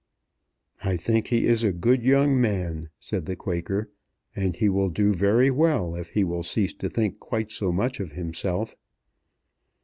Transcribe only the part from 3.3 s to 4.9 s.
Quaker, "and he will